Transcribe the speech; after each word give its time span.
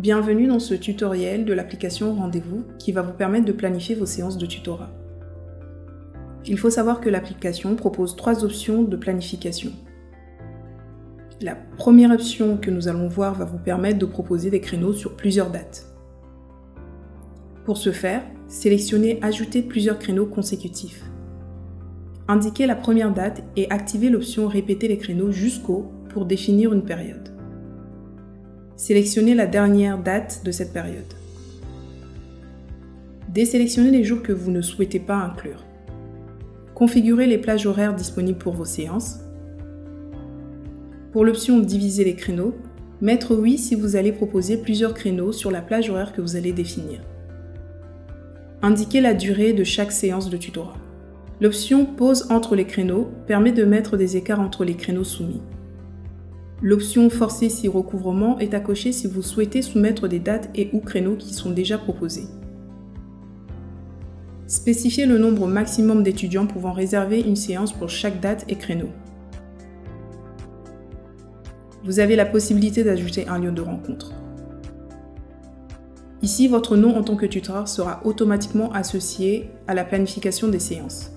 Bienvenue 0.00 0.46
dans 0.46 0.60
ce 0.60 0.72
tutoriel 0.72 1.44
de 1.44 1.52
l'application 1.52 2.14
Rendez-vous 2.14 2.64
qui 2.78 2.90
va 2.90 3.02
vous 3.02 3.12
permettre 3.12 3.44
de 3.44 3.52
planifier 3.52 3.94
vos 3.94 4.06
séances 4.06 4.38
de 4.38 4.46
tutorat. 4.46 4.88
Il 6.46 6.58
faut 6.58 6.70
savoir 6.70 7.02
que 7.02 7.10
l'application 7.10 7.76
propose 7.76 8.16
trois 8.16 8.42
options 8.42 8.82
de 8.82 8.96
planification. 8.96 9.72
La 11.42 11.54
première 11.54 12.12
option 12.12 12.56
que 12.56 12.70
nous 12.70 12.88
allons 12.88 13.08
voir 13.08 13.34
va 13.34 13.44
vous 13.44 13.58
permettre 13.58 13.98
de 13.98 14.06
proposer 14.06 14.48
des 14.48 14.62
créneaux 14.62 14.94
sur 14.94 15.16
plusieurs 15.16 15.50
dates. 15.50 15.84
Pour 17.66 17.76
ce 17.76 17.92
faire, 17.92 18.22
sélectionnez 18.48 19.18
Ajouter 19.20 19.60
plusieurs 19.60 19.98
créneaux 19.98 20.24
consécutifs. 20.24 21.04
Indiquez 22.26 22.64
la 22.66 22.74
première 22.74 23.12
date 23.12 23.42
et 23.54 23.70
activez 23.70 24.08
l'option 24.08 24.48
Répéter 24.48 24.88
les 24.88 24.96
créneaux 24.96 25.30
jusqu'au 25.30 25.92
pour 26.08 26.24
définir 26.24 26.72
une 26.72 26.84
période. 26.84 27.39
Sélectionnez 28.80 29.34
la 29.34 29.46
dernière 29.46 29.98
date 29.98 30.40
de 30.42 30.50
cette 30.50 30.72
période. 30.72 31.12
Désélectionnez 33.28 33.90
les 33.90 34.04
jours 34.04 34.22
que 34.22 34.32
vous 34.32 34.50
ne 34.50 34.62
souhaitez 34.62 34.98
pas 34.98 35.16
inclure. 35.16 35.66
Configurez 36.74 37.26
les 37.26 37.36
plages 37.36 37.66
horaires 37.66 37.94
disponibles 37.94 38.38
pour 38.38 38.54
vos 38.54 38.64
séances. 38.64 39.18
Pour 41.12 41.26
l'option 41.26 41.58
Diviser 41.58 42.04
les 42.04 42.14
créneaux, 42.14 42.54
mettre 43.02 43.34
oui 43.34 43.58
si 43.58 43.74
vous 43.74 43.96
allez 43.96 44.12
proposer 44.12 44.56
plusieurs 44.56 44.94
créneaux 44.94 45.32
sur 45.32 45.50
la 45.50 45.60
plage 45.60 45.90
horaire 45.90 46.14
que 46.14 46.22
vous 46.22 46.36
allez 46.36 46.52
définir. 46.52 47.00
Indiquez 48.62 49.02
la 49.02 49.12
durée 49.12 49.52
de 49.52 49.62
chaque 49.62 49.92
séance 49.92 50.30
de 50.30 50.38
tutorat. 50.38 50.78
L'option 51.42 51.84
Pause 51.84 52.28
entre 52.30 52.56
les 52.56 52.64
créneaux 52.64 53.10
permet 53.26 53.52
de 53.52 53.66
mettre 53.66 53.98
des 53.98 54.16
écarts 54.16 54.40
entre 54.40 54.64
les 54.64 54.74
créneaux 54.74 55.04
soumis. 55.04 55.42
L'option 56.62 57.08
Forcer 57.08 57.48
si 57.48 57.68
recouvrement 57.68 58.38
est 58.38 58.52
à 58.52 58.60
cocher 58.60 58.92
si 58.92 59.06
vous 59.06 59.22
souhaitez 59.22 59.62
soumettre 59.62 60.08
des 60.08 60.18
dates 60.18 60.50
et 60.54 60.68
ou 60.74 60.80
créneaux 60.80 61.16
qui 61.16 61.32
sont 61.32 61.50
déjà 61.50 61.78
proposés. 61.78 62.26
Spécifiez 64.46 65.06
le 65.06 65.16
nombre 65.16 65.46
maximum 65.46 66.02
d'étudiants 66.02 66.46
pouvant 66.46 66.72
réserver 66.72 67.20
une 67.20 67.36
séance 67.36 67.72
pour 67.72 67.88
chaque 67.88 68.20
date 68.20 68.44
et 68.48 68.56
créneau. 68.56 68.90
Vous 71.84 71.98
avez 71.98 72.14
la 72.14 72.26
possibilité 72.26 72.84
d'ajouter 72.84 73.26
un 73.26 73.38
lieu 73.38 73.52
de 73.52 73.62
rencontre. 73.62 74.12
Ici, 76.20 76.46
votre 76.46 76.76
nom 76.76 76.94
en 76.94 77.02
tant 77.02 77.16
que 77.16 77.24
tuteur 77.24 77.68
sera 77.68 78.02
automatiquement 78.04 78.70
associé 78.72 79.48
à 79.66 79.72
la 79.72 79.84
planification 79.84 80.48
des 80.48 80.58
séances. 80.58 81.10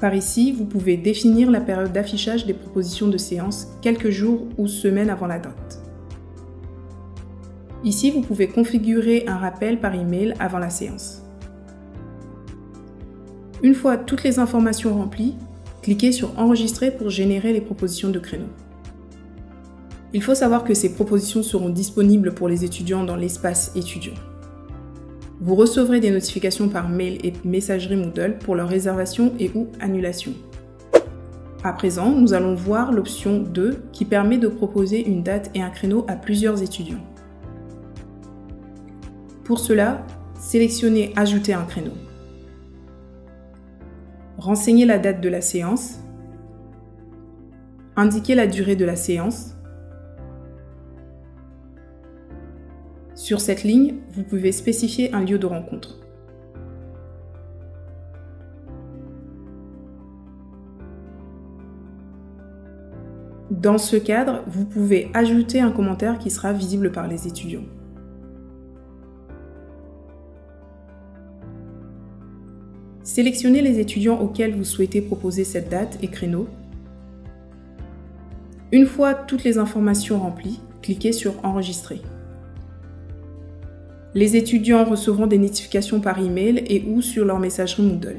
Par 0.00 0.14
ici, 0.14 0.52
vous 0.52 0.64
pouvez 0.64 0.96
définir 0.96 1.50
la 1.50 1.60
période 1.60 1.92
d'affichage 1.92 2.46
des 2.46 2.54
propositions 2.54 3.08
de 3.08 3.18
séance 3.18 3.68
quelques 3.82 4.08
jours 4.08 4.46
ou 4.56 4.66
semaines 4.66 5.10
avant 5.10 5.26
la 5.26 5.38
date. 5.38 5.82
Ici, 7.84 8.10
vous 8.10 8.22
pouvez 8.22 8.48
configurer 8.48 9.24
un 9.26 9.36
rappel 9.36 9.78
par 9.78 9.94
email 9.94 10.34
avant 10.38 10.58
la 10.58 10.70
séance. 10.70 11.22
Une 13.62 13.74
fois 13.74 13.98
toutes 13.98 14.24
les 14.24 14.38
informations 14.38 14.94
remplies, 14.94 15.34
cliquez 15.82 16.12
sur 16.12 16.38
Enregistrer 16.38 16.90
pour 16.90 17.10
générer 17.10 17.52
les 17.52 17.60
propositions 17.60 18.08
de 18.08 18.18
créneaux. 18.18 18.48
Il 20.14 20.22
faut 20.22 20.34
savoir 20.34 20.64
que 20.64 20.72
ces 20.72 20.94
propositions 20.94 21.42
seront 21.42 21.68
disponibles 21.68 22.32
pour 22.34 22.48
les 22.48 22.64
étudiants 22.64 23.04
dans 23.04 23.16
l'espace 23.16 23.72
étudiant. 23.76 24.14
Vous 25.42 25.54
recevrez 25.54 26.00
des 26.00 26.10
notifications 26.10 26.68
par 26.68 26.90
mail 26.90 27.18
et 27.24 27.32
messagerie 27.44 27.96
Moodle 27.96 28.36
pour 28.38 28.54
leur 28.54 28.68
réservation 28.68 29.32
et 29.38 29.50
ou 29.54 29.68
annulation. 29.80 30.34
À 31.64 31.72
présent, 31.72 32.10
nous 32.10 32.34
allons 32.34 32.54
voir 32.54 32.92
l'option 32.92 33.38
2 33.38 33.84
qui 33.90 34.04
permet 34.04 34.36
de 34.36 34.48
proposer 34.48 35.06
une 35.06 35.22
date 35.22 35.50
et 35.54 35.62
un 35.62 35.70
créneau 35.70 36.04
à 36.08 36.16
plusieurs 36.16 36.62
étudiants. 36.62 37.04
Pour 39.44 39.60
cela, 39.60 40.06
sélectionnez 40.38 41.14
Ajouter 41.16 41.54
un 41.54 41.64
créneau. 41.64 41.94
Renseignez 44.36 44.84
la 44.84 44.98
date 44.98 45.22
de 45.22 45.28
la 45.30 45.40
séance. 45.40 46.00
Indiquez 47.96 48.34
la 48.34 48.46
durée 48.46 48.76
de 48.76 48.84
la 48.84 48.96
séance 48.96 49.54
Sur 53.30 53.40
cette 53.40 53.62
ligne, 53.62 53.94
vous 54.12 54.24
pouvez 54.24 54.50
spécifier 54.50 55.14
un 55.14 55.24
lieu 55.24 55.38
de 55.38 55.46
rencontre. 55.46 56.00
Dans 63.52 63.78
ce 63.78 63.94
cadre, 63.94 64.42
vous 64.48 64.64
pouvez 64.64 65.12
ajouter 65.14 65.60
un 65.60 65.70
commentaire 65.70 66.18
qui 66.18 66.28
sera 66.28 66.52
visible 66.52 66.90
par 66.90 67.06
les 67.06 67.28
étudiants. 67.28 67.62
Sélectionnez 73.04 73.62
les 73.62 73.78
étudiants 73.78 74.20
auxquels 74.20 74.56
vous 74.56 74.64
souhaitez 74.64 75.02
proposer 75.02 75.44
cette 75.44 75.68
date 75.68 75.98
et 76.02 76.08
créneau. 76.08 76.48
Une 78.72 78.86
fois 78.86 79.14
toutes 79.14 79.44
les 79.44 79.56
informations 79.56 80.18
remplies, 80.18 80.58
cliquez 80.82 81.12
sur 81.12 81.44
Enregistrer. 81.44 82.02
Les 84.12 84.36
étudiants 84.36 84.84
recevront 84.84 85.28
des 85.28 85.38
notifications 85.38 86.00
par 86.00 86.18
email 86.18 86.64
et 86.66 86.84
ou 86.88 87.00
sur 87.00 87.24
leur 87.24 87.38
messagerie 87.38 87.84
Moodle. 87.84 88.18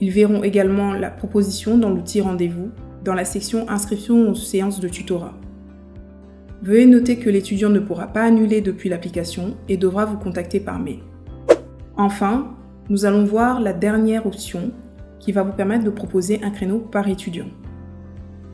Ils 0.00 0.12
verront 0.12 0.44
également 0.44 0.92
la 0.92 1.10
proposition 1.10 1.76
dans 1.76 1.90
l'outil 1.90 2.20
Rendez-vous 2.20 2.70
dans 3.04 3.14
la 3.14 3.24
section 3.24 3.68
Inscription 3.68 4.30
aux 4.30 4.36
séances 4.36 4.78
de 4.78 4.88
tutorat. 4.88 5.34
Veuillez 6.62 6.86
noter 6.86 7.16
que 7.16 7.30
l'étudiant 7.30 7.68
ne 7.68 7.80
pourra 7.80 8.06
pas 8.06 8.22
annuler 8.22 8.60
depuis 8.60 8.88
l'application 8.88 9.56
et 9.68 9.76
devra 9.76 10.04
vous 10.04 10.18
contacter 10.18 10.60
par 10.60 10.78
mail. 10.78 11.00
Enfin, 11.96 12.54
nous 12.90 13.04
allons 13.04 13.24
voir 13.24 13.60
la 13.60 13.72
dernière 13.72 14.24
option 14.24 14.70
qui 15.18 15.32
va 15.32 15.42
vous 15.42 15.52
permettre 15.52 15.84
de 15.84 15.90
proposer 15.90 16.38
un 16.44 16.50
créneau 16.50 16.78
par 16.78 17.08
étudiant. 17.08 17.48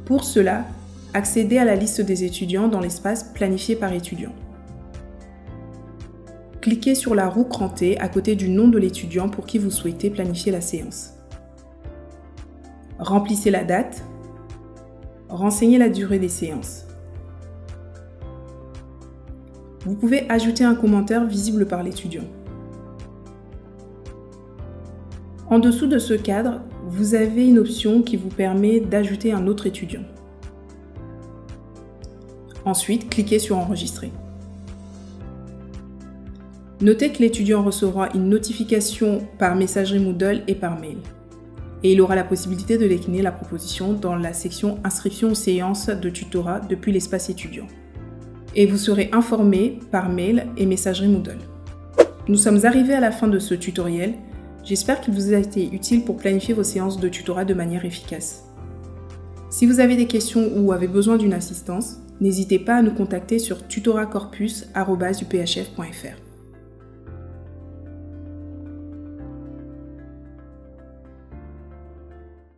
Pour 0.06 0.25
cela, 0.25 0.65
accédez 1.12 1.59
à 1.59 1.67
la 1.67 1.77
liste 1.77 2.00
des 2.00 2.25
étudiants 2.25 2.69
dans 2.69 2.81
l'espace 2.81 3.25
Planifié 3.35 3.77
par 3.77 3.93
étudiant 3.93 4.33
cliquez 6.69 6.95
sur 6.95 7.15
la 7.15 7.31
roue 7.31 7.45
crantée 7.45 7.99
à 7.99 8.09
côté 8.09 8.37
du 8.37 8.51
nom 8.51 8.69
de 8.69 8.77
l'étudiant 8.77 9.31
pour 9.31 9.47
qui 9.47 9.56
vous 9.56 9.71
souhaitez 9.71 10.11
planifier 10.11 10.53
la 10.53 10.61
séance. 10.61 11.15
Remplissez 12.99 13.51
la 13.51 13.65
date. 13.65 14.05
Renseignez 15.31 15.79
la 15.79 15.89
durée 15.89 16.19
des 16.19 16.29
séances. 16.29 16.84
Vous 19.87 19.95
pouvez 19.95 20.29
ajouter 20.29 20.62
un 20.62 20.75
commentaire 20.75 21.25
visible 21.25 21.65
par 21.67 21.83
l'étudiant. 21.83 22.25
En 25.49 25.59
dessous 25.59 25.87
de 25.87 25.99
ce 25.99 26.12
cadre, 26.12 26.61
vous 26.87 27.15
avez 27.15 27.49
une 27.49 27.59
option 27.59 28.03
qui 28.03 28.19
vous 28.19 28.29
permet 28.29 28.81
d'ajouter 28.81 29.33
un 29.33 29.47
autre 29.47 29.67
étudiant. 29.67 30.03
Ensuite, 32.67 33.09
cliquez 33.09 33.39
sur 33.39 33.56
Enregistrer. 33.56 34.12
Notez 36.81 37.11
que 37.11 37.19
l'étudiant 37.19 37.65
recevra 37.65 38.09
une 38.15 38.28
notification 38.28 39.27
par 39.37 39.56
messagerie 39.56 39.99
Moodle 39.99 40.44
et 40.47 40.55
par 40.55 40.78
mail. 40.78 40.99
Et 41.83 41.93
il 41.93 42.00
aura 42.00 42.15
la 42.15 42.22
possibilité 42.22 42.78
de 42.78 42.87
décliner 42.87 43.21
la 43.21 43.33
proposition 43.33 43.94
dans 43.94 44.15
la 44.15 44.33
section 44.33 44.78
Inscription 44.84 45.33
aux 45.33 45.34
séances 45.34 45.88
de 45.88 46.09
tutorat 46.09 46.61
depuis 46.61 46.93
l'espace 46.93 47.31
étudiant. 47.31 47.67
Et 48.55 48.67
vous 48.67 48.77
serez 48.77 49.11
informé 49.12 49.81
par 49.91 50.09
mail 50.09 50.47
et 50.56 50.67
messagerie 50.67 51.09
Moodle. 51.09 51.41
Nous 52.28 52.37
sommes 52.37 52.65
arrivés 52.65 52.94
à 52.94 53.00
la 53.00 53.11
fin 53.11 53.27
de 53.27 53.41
ce 53.41 53.55
tutoriel. 53.55 54.15
J'espère 54.62 55.00
qu'il 55.00 55.15
vous 55.15 55.33
a 55.33 55.38
été 55.38 55.69
utile 55.72 56.05
pour 56.05 56.17
planifier 56.17 56.55
vos 56.55 56.62
séances 56.62 57.00
de 57.00 57.08
tutorat 57.08 57.44
de 57.44 57.55
manière 57.55 57.85
efficace. 57.85 58.44
Si 59.50 59.67
vous 59.67 59.81
avez 59.81 59.97
des 59.97 60.06
questions 60.06 60.53
ou 60.56 60.70
avez 60.70 60.87
besoin 60.87 61.17
d'une 61.17 61.32
assistance, 61.32 61.97
n'hésitez 62.20 62.61
pas 62.61 62.76
à 62.76 62.82
nous 62.82 62.94
contacter 62.94 63.41
sur 63.41 63.67
tutoracorpus.uphf.fr. 63.67 66.28